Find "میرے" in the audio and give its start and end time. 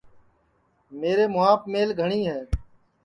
0.99-1.25